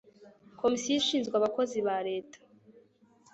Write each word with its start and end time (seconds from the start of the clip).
komisiyo 0.59 0.95
ishinzwe 1.01 1.33
abakozi 1.37 1.77
ba 1.87 1.97
leta 2.07 2.37